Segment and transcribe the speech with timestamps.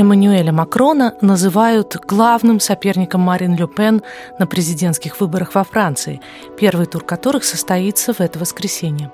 [0.00, 4.02] Эммануэля Макрона называют главным соперником Марин Ле Пен
[4.38, 6.22] на президентских выборах во Франции,
[6.58, 9.12] первый тур которых состоится в это воскресенье.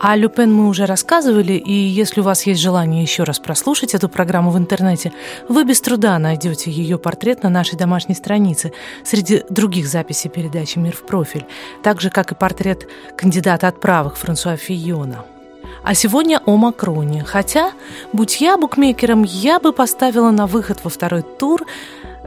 [0.00, 4.08] О Люпен мы уже рассказывали, и если у вас есть желание еще раз прослушать эту
[4.08, 5.12] программу в интернете,
[5.48, 8.72] вы без труда найдете ее портрет на нашей домашней странице
[9.04, 11.46] среди других записей передачи «Мир в профиль»,
[11.84, 15.24] так же, как и портрет кандидата от правых Франсуа Фийона–
[15.82, 17.24] а сегодня о Макроне.
[17.24, 17.72] Хотя,
[18.12, 21.66] будь я букмекером, я бы поставила на выход во второй тур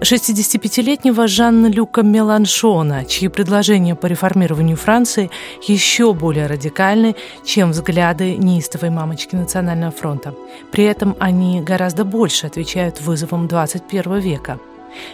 [0.01, 8.89] 65-летнего Жанна Люка Меланшона, чьи предложения по реформированию Франции еще более радикальны, чем взгляды неистовой
[8.89, 10.33] мамочки Национального фронта.
[10.71, 14.59] При этом они гораздо больше отвечают вызовам 21 века–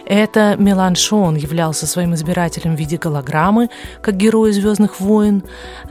[0.06, 5.42] это Меланшон являлся своим избирателем в виде голограммы, как герой «Звездных войн».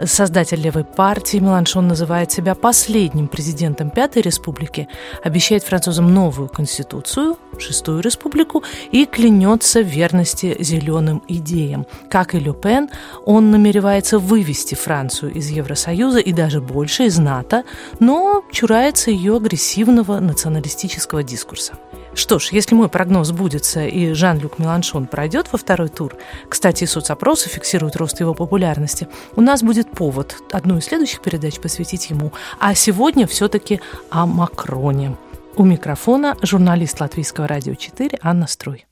[0.04, 4.88] Создатель левой партии Меланшон называет себя последним президентом Пятой Республики,
[5.24, 11.86] обещает французам новую конституцию, Шестую Республику, и клянется в верности зеленым идеям.
[12.10, 12.90] Как и Ле Пен,
[13.26, 17.64] он намеревается вывести Францию из Евросоюза и даже больше из НАТО,
[18.00, 21.74] но чурается ее агрессивного националистического дискурса.
[22.14, 26.16] Что ж, если мой прогноз сбудется и Жан-Люк Меланшон пройдет во второй тур,
[26.50, 32.10] кстати, соцопросы фиксируют рост его популярности, у нас будет повод одну из следующих передач посвятить
[32.10, 32.34] ему.
[32.60, 35.16] А сегодня все-таки о Макроне.
[35.56, 38.86] У микрофона журналист Латвийского радио 4 Анна Струй.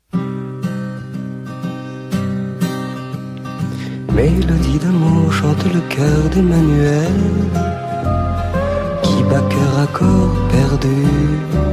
[4.19, 7.13] Mélodie d'amour chante le cœur d'Emmanuel
[9.01, 11.68] qui bat cœur à corps perdu.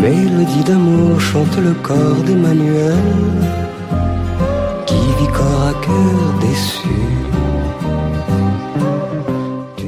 [0.00, 2.94] Mélodie d'amour chante le corps d'Emmanuel
[4.86, 6.88] qui vit corps à cœur déçu.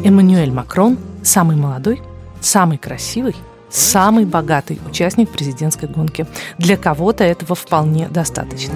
[0.05, 2.03] Эммануэль Макрон самый молодой,
[2.41, 3.37] самый красивый,
[3.69, 6.27] самый богатый участник президентской гонки.
[6.59, 8.75] Для кого-то этого вполне достаточно.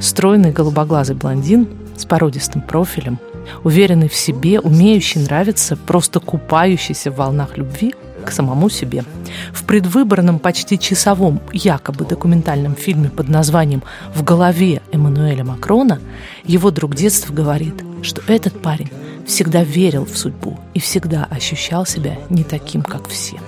[0.00, 3.20] Стройный голубоглазый блондин с породистым профилем–
[3.64, 7.94] уверенный в себе, умеющий нравиться, просто купающийся в волнах любви
[8.24, 9.04] к самому себе.
[9.52, 13.82] В предвыборном почти часовом якобы документальном фильме под названием
[14.14, 16.00] «В голове Эммануэля Макрона»
[16.44, 18.90] его друг детства говорит, что этот парень
[19.26, 23.38] всегда верил в судьбу и всегда ощущал себя не таким, как все.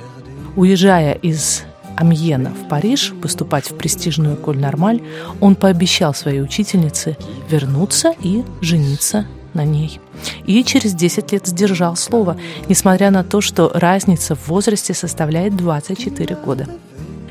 [0.56, 1.62] Уезжая из
[1.96, 5.02] Амьена в Париж поступать в престижную Коль Нормаль,
[5.40, 7.16] он пообещал своей учительнице
[7.50, 10.00] вернуться и жениться на ней.
[10.44, 12.36] И через 10 лет сдержал слово,
[12.68, 16.66] несмотря на то, что разница в возрасте составляет 24 года.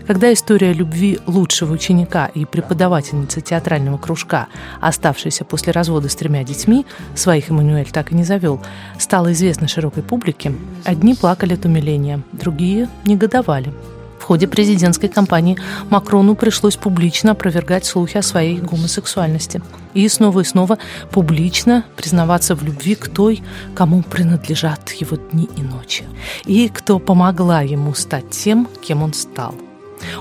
[0.07, 4.47] Когда история любви лучшего ученика и преподавательницы театрального кружка,
[4.81, 8.59] оставшейся после развода с тремя детьми, своих Эммануэль так и не завел,
[8.97, 13.71] стала известна широкой публике, одни плакали от умиления, другие негодовали–
[14.29, 15.57] ходе президентской кампании
[15.89, 19.59] Макрону пришлось публично опровергать слухи о своей гомосексуальности.
[19.95, 20.77] И снова и снова
[21.09, 23.41] публично признаваться в любви к той,
[23.73, 26.03] кому принадлежат его дни и ночи.
[26.45, 29.55] И кто помогла ему стать тем, кем он стал.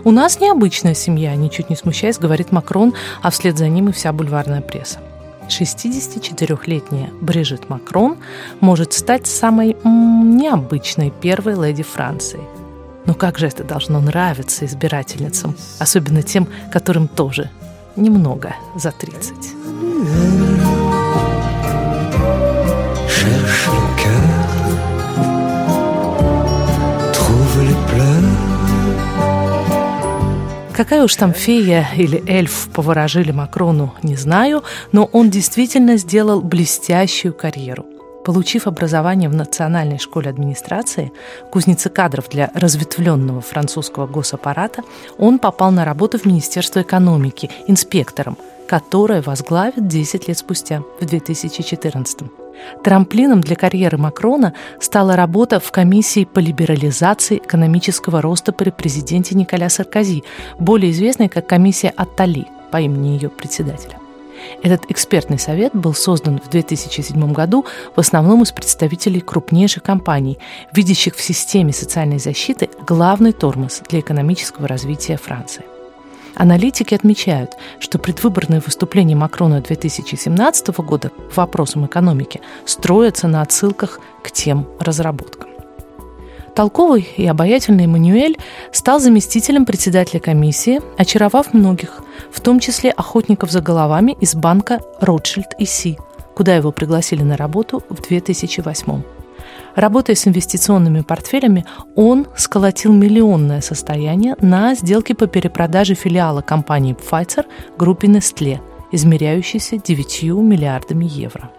[0.04, 4.14] «У нас необычная семья», ничуть не смущаясь, говорит Макрон, а вслед за ним и вся
[4.14, 5.00] бульварная пресса.
[5.50, 8.16] 64-летняя Брижит Макрон
[8.60, 12.41] может стать самой м- необычной первой леди Франции–
[13.08, 17.50] но как же это должно нравиться избирательницам, особенно тем, которым тоже
[17.96, 19.34] немного за 30.
[30.77, 37.33] Какая уж там фея или эльф поворожили Макрону, не знаю, но он действительно сделал блестящую
[37.33, 37.86] карьеру–
[38.24, 41.12] Получив образование в Национальной школе администрации,
[41.50, 44.82] кузнице кадров для разветвленного французского госаппарата,
[45.18, 48.36] он попал на работу в Министерство экономики инспектором,
[48.68, 52.22] которое возглавит 10 лет спустя, в 2014
[52.82, 59.68] Трамплином для карьеры Макрона стала работа в комиссии по либерализации экономического роста при президенте Николя
[59.68, 60.24] Саркози,
[60.59, 63.98] более известной как комиссия Аттали по имени ее председателя.
[64.62, 70.38] Этот экспертный совет был создан в 2007 году в основном из представителей крупнейших компаний,
[70.72, 75.64] видящих в системе социальной защиты главный тормоз для экономического развития Франции.
[76.34, 84.30] Аналитики отмечают, что предвыборные выступления Макрона 2017 года по вопросам экономики строятся на отсылках к
[84.30, 85.47] тем разработкам.
[86.59, 88.37] Толковый и обаятельный Эммануэль
[88.72, 92.03] стал заместителем председателя комиссии, очаровав многих,
[92.33, 95.99] в том числе охотников за головами из банка «Ротшильд и Си»,
[96.34, 99.03] куда его пригласили на работу в 2008
[99.77, 101.65] Работая с инвестиционными портфелями,
[101.95, 107.47] он сколотил миллионное состояние на сделке по перепродаже филиала компании Pfizer
[107.78, 108.59] группе Nestle,
[108.91, 111.53] измеряющейся 9 миллиардами евро.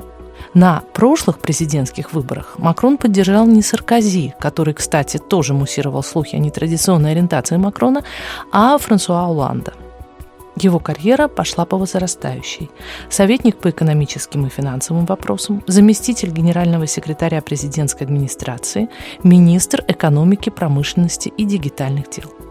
[0.53, 7.11] На прошлых президентских выборах Макрон поддержал не Саркози, который, кстати, тоже муссировал слухи о нетрадиционной
[7.11, 8.03] ориентации Макрона,
[8.51, 9.73] а Франсуа Оланда–
[10.63, 12.69] его карьера пошла по возрастающей.
[13.09, 18.89] Советник по экономическим и финансовым вопросам, заместитель генерального секретаря президентской администрации,
[19.23, 22.48] министр экономики, промышленности и дигитальных дел.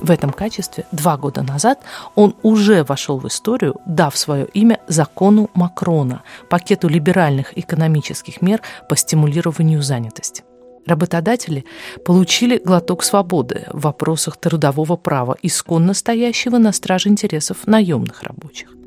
[0.00, 1.80] В этом качестве два года назад
[2.14, 8.96] он уже вошел в историю, дав свое имя закону Макрона, пакету либеральных экономических мер по
[8.96, 10.44] стимулированию занятости.
[10.86, 11.64] Работодатели
[12.04, 18.77] получили глоток свободы в вопросах трудового права, исконно стоящего на страже интересов наемных рабочих.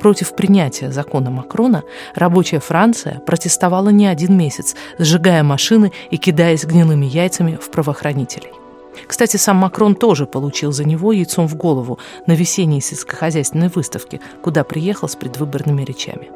[0.00, 1.82] Против принятия закона Макрона
[2.14, 8.52] рабочая Франция протестовала не один месяц, сжигая машины и кидаясь гнилыми яйцами в правоохранителей.
[9.06, 14.64] Кстати, сам Макрон тоже получил за него яйцом в голову на весенней сельскохозяйственной выставке, куда
[14.64, 16.30] приехал с предвыборными речами.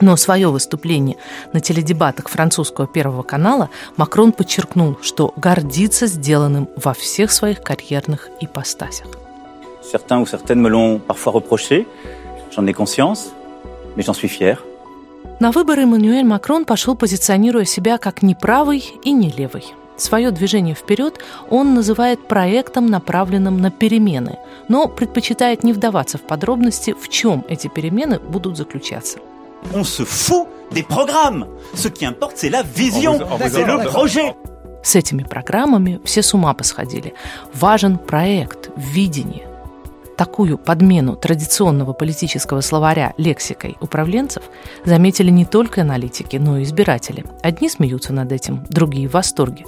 [0.00, 1.18] Но свое выступление
[1.52, 9.06] на теледебатах французского Первого канала Макрон подчеркнул, что гордится сделанным во всех своих карьерных ипостасях.
[9.92, 11.86] Certains ou certaines me l'ont parfois reproché,
[12.50, 13.32] j'en ai conscience,
[13.96, 14.58] mais j'en suis fier.
[15.38, 19.64] На выборы Эммануэль Макрон пошел, позиционируя себя как не правый и не левый.
[19.96, 21.18] Свое движение вперед
[21.50, 24.38] он называет проектом, направленным на перемены,
[24.68, 29.18] но предпочитает не вдаваться в подробности, в чем эти перемены будут заключаться.
[29.74, 31.46] On se fout des programmes.
[31.74, 34.34] Ce qui importe, c'est la vision, c'est le projet.
[34.82, 37.12] С этими программами все с ума посходили.
[37.52, 39.49] Важен проект, видение.
[40.20, 44.42] Такую подмену традиционного политического словаря лексикой управленцев
[44.84, 47.24] заметили не только аналитики, но и избиратели.
[47.42, 49.64] Одни смеются над этим, другие в восторге.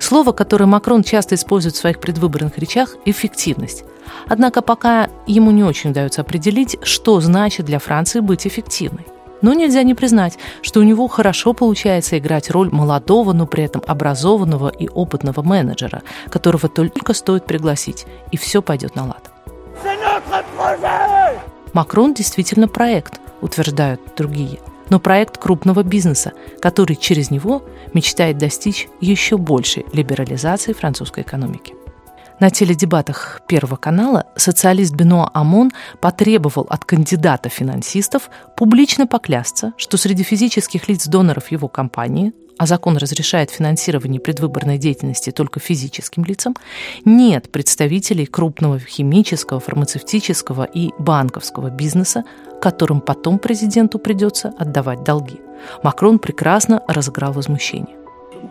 [0.00, 3.84] Слово, которое Макрон часто использует в своих предвыборных речах– эффективность.
[4.26, 9.06] Однако пока ему не очень удается определить, что значит для Франции быть эффективной.
[9.40, 13.84] Но нельзя не признать, что у него хорошо получается играть роль молодого, но при этом
[13.86, 19.31] образованного и опытного менеджера, которого только стоит пригласить, и все пойдет на лад.
[21.72, 24.58] Макрон действительно проект, утверждают другие,
[24.90, 27.64] но проект крупного бизнеса, который через него
[27.94, 31.74] мечтает достичь еще большей либерализации французской экономики.
[32.40, 35.70] На теледебатах Первого канала социалист Бенуа Амон
[36.00, 44.20] потребовал от кандидата-финансистов публично поклясться, что среди физических лиц-доноров его компании, а закон разрешает финансирование
[44.20, 46.56] предвыборной деятельности только физическим лицам,
[47.04, 52.24] нет представителей крупного химического, фармацевтического и банковского бизнеса,
[52.60, 55.40] которым потом президенту придется отдавать долги.
[55.82, 57.96] Макрон прекрасно разыграл возмущение.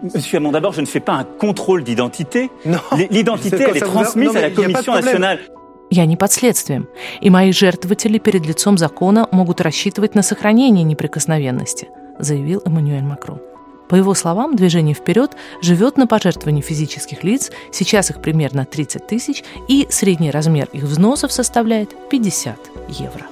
[0.01, 2.49] Monsieur Hamon, d'abord, je ne fais pas un contrôle d'identité.
[3.09, 5.39] L'identité, elle est transmise à la Commission nationale.
[5.93, 6.87] Я не под следствием,
[7.19, 13.41] и мои жертвователи перед лицом закона могут рассчитывать на сохранение неприкосновенности, заявил Эммануэль Макрон.
[13.91, 19.43] По его словам, движение «Вперед» живет на пожертвовании физических лиц, сейчас их примерно 30 тысяч,
[19.67, 22.57] и средний размер их взносов составляет 50
[22.87, 23.25] евро.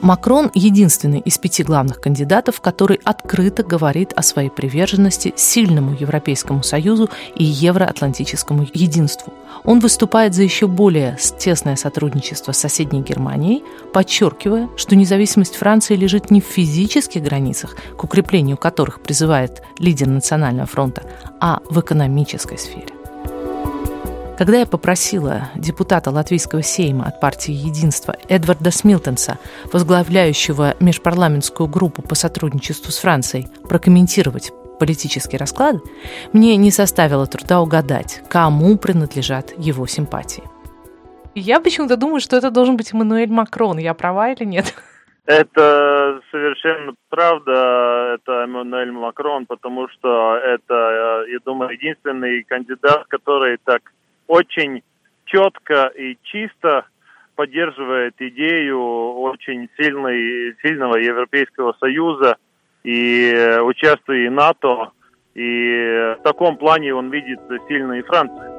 [0.00, 7.10] Макрон– единственный из пяти главных кандидатов, который открыто говорит о своей приверженности сильному Европейскому Союзу
[7.34, 9.34] и евроатлантическому единству.
[9.64, 16.30] Он выступает за еще более тесное сотрудничество с соседней Германией, подчеркивая, что независимость Франции лежит
[16.30, 21.02] не в физических границах, к укреплению которых призывает лидер Национального фронта,
[21.40, 22.99] а в экономической сфере.
[24.40, 29.38] Когда я попросила депутата Латвийского сейма от партии «Единство» Эдварда Смилтенса,
[29.70, 35.76] возглавляющего межпарламентскую группу по сотрудничеству с Францией, прокомментировать политический расклад,
[36.32, 40.44] мне не составило труда угадать, кому принадлежат его симпатии.
[41.34, 43.76] Я почему-то думаю, что это должен быть Эммануэль Макрон.
[43.76, 44.74] Я права или нет?
[45.26, 53.82] Это совершенно правда, это Эммануэль Макрон, потому что это, я думаю, единственный кандидат, который так
[54.30, 54.82] очень
[55.24, 56.86] четко и чисто
[57.34, 58.80] поддерживает идею
[59.20, 62.36] очень сильной, сильного Европейского Союза
[62.84, 64.92] и э, участия НАТО.
[65.34, 68.50] И в таком плане он видит сильную Францию.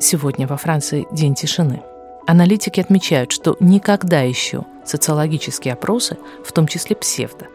[0.00, 1.82] Сегодня во Франции день тишины.
[2.26, 7.46] Аналитики отмечают, что никогда еще социологические опросы, в том числе псевдо,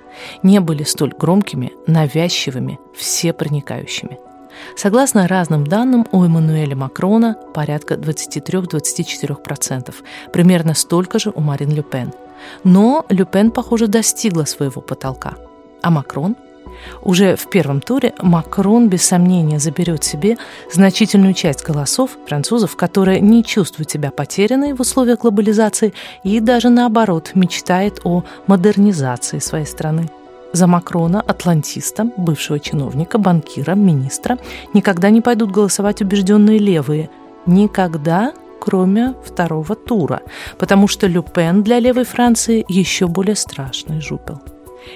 [0.44, 4.29] не были столь громкими, навязчивыми, всепроникающими.
[4.76, 9.94] Согласно разным данным, у Эммануэля Макрона порядка 23-24%,
[10.32, 12.14] примерно столько же у Марин Люпен.
[12.64, 15.36] Но Люпен, похоже, достигла своего потолка.
[15.82, 16.36] А Макрон–
[17.02, 20.38] уже в первом туре Макрон без сомнения заберет себе
[20.72, 27.32] значительную часть голосов французов, которые не чувствуют себя потерянной в условиях глобализации и даже наоборот
[27.36, 30.10] мечтает о модернизации своей страны.
[30.52, 34.38] За Макрона, атлантиста, бывшего чиновника, банкира, министра,
[34.74, 37.10] никогда не пойдут голосовать убежденные левые.
[37.46, 40.22] Никогда, кроме второго тура,
[40.58, 44.42] потому что Люпен для левой Франции еще более страшный жупел.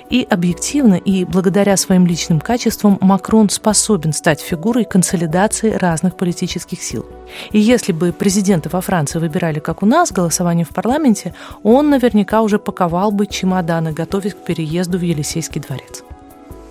[0.10, 7.06] И объективно, и благодаря своим личным качествам Макрон способен стать фигурой консолидации разных политических сил.
[7.52, 12.42] И если бы президента во Франции выбирали, как у нас, голосование в парламенте, он наверняка
[12.42, 16.04] уже паковал бы чемоданы, готовясь к переезду в Елисейский дворец.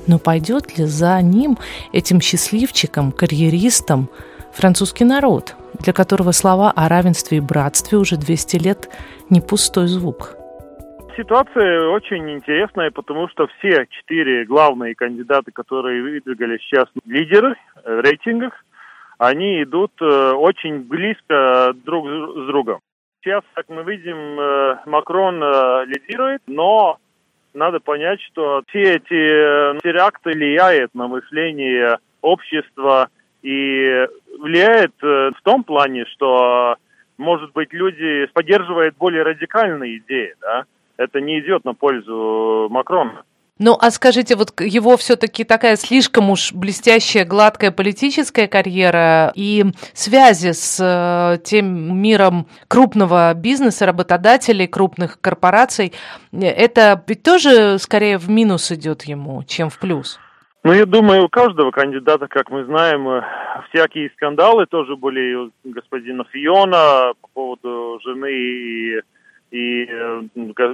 [0.07, 1.59] Но пойдет ли за ним,
[1.92, 4.09] этим счастливчиком, карьеристом,
[4.52, 8.88] французский народ, для которого слова о равенстве и братстве уже 200 лет
[9.31, 10.37] не пустой звук–
[11.16, 17.54] Ситуация очень интересная, потому что все четыре главные кандидаты, которые выдвигали сейчас лидеры
[17.85, 18.54] в рейтингах,
[19.19, 22.81] они идут э, очень близко друг с другом.
[23.21, 26.99] Сейчас, как мы видим, э, Макрон э, лидирует, но
[27.52, 33.11] надо понять, что все эти теракты влияют на мышление общества
[33.42, 34.07] и
[34.38, 36.76] влияет в том плане, что,
[37.19, 40.64] может быть, люди поддерживают более радикальные идеи, да,
[41.02, 43.25] это не идет на пользу Макрона.
[43.59, 50.52] Ну, а скажите, вот его все-таки такая слишком уж блестящая, гладкая политическая карьера и связи
[50.52, 55.92] с э, тем миром крупного бизнеса, работодателей, крупных корпораций,
[56.32, 60.18] это ведь тоже скорее в минус идет ему, чем в плюс?
[60.64, 63.23] Ну, я думаю, у каждого кандидата, как мы знаем, э,
[63.71, 69.00] всякие скандалы тоже были у господина Фиона по поводу жены и
[69.52, 70.23] и э,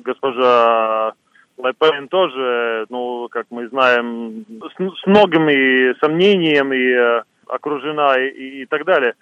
[0.05, 1.13] госпожа
[1.59, 8.85] Лайпен тоже, ну, как мы знаем, с, с многими сомнениями э, окружена и, и так
[8.85, 9.15] далее.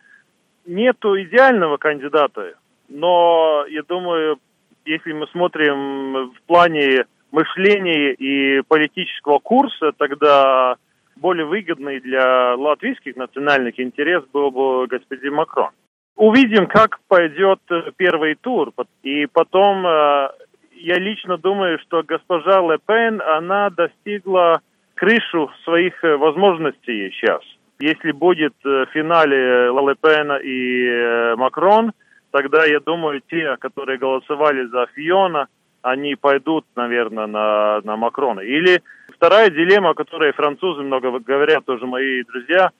[0.66, 2.54] Нету идеального кандидата,
[2.88, 4.38] но я думаю,
[4.84, 10.76] если мы смотрим в плане мышления и политического курса, тогда
[11.16, 15.70] более выгодный для латвийских национальных интересов был бы господин Макрон.
[16.16, 18.72] Увидим, как пойдет э, первый тур.
[19.02, 20.30] И потом, э,
[20.72, 24.62] я лично думаю, что госпожа Ле Пен, она достигла
[24.94, 27.42] крышу своих э, возможностей сейчас.
[27.78, 31.92] Если будет в финале Ле Пена и Макрон,
[32.30, 35.48] тогда, я думаю, те, которые голосовали за Фиона,
[35.82, 38.40] они пойдут, наверное, на, на Макрона.
[38.40, 38.82] Или
[39.14, 42.70] вторая дилемма, о которой французы много говорят, тоже мои друзья,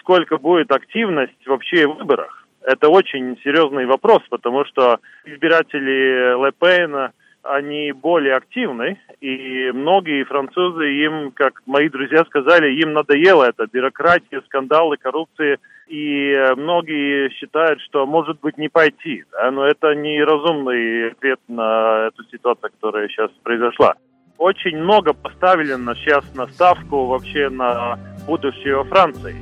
[0.00, 7.12] сколько будет активность вообще в выборах это очень серьезный вопрос, потому что избиратели Ле Пейна,
[7.42, 14.40] они более активны, и многие французы, им, как мои друзья сказали, им надоело это, бюрократия,
[14.42, 19.50] скандалы, коррупция, и многие считают, что может быть не пойти, да?
[19.50, 23.94] но это неразумный ответ на эту ситуацию, которая сейчас произошла.
[24.38, 29.36] Очень много поставлено сейчас на ставку вообще на будущее Франции.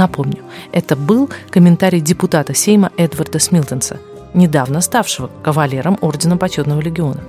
[0.00, 0.38] Напомню,
[0.72, 3.98] это был комментарий депутата Сейма Эдварда Смилтонса,
[4.32, 7.20] недавно ставшего кавалером Ордена Почетного Легиона.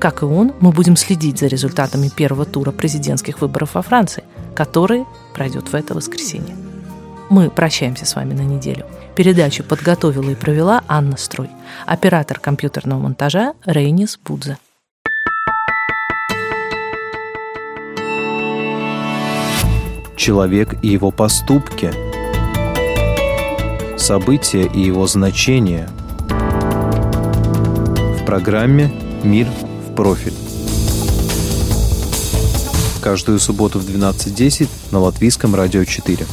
[0.00, 4.24] Как и он, мы будем следить за результатами первого тура президентских выборов во Франции,
[4.56, 6.56] который пройдет в это воскресенье.
[7.28, 8.86] Мы прощаемся с вами на неделю.
[9.14, 11.48] Передачу подготовила и провела Анна Строй,
[11.86, 14.58] оператор компьютерного монтажа Рейнис Будзе.
[20.20, 21.90] Человек и его поступки,
[23.96, 25.88] события и его значения
[26.28, 28.92] в программе
[29.24, 30.34] «Мир в профиль».
[33.00, 36.26] Каждую субботу в 12.10 на Латвийском радио 4.